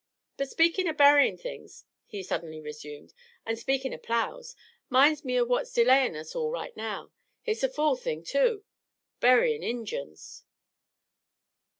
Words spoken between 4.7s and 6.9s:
'minds me o' what's delayin' us all right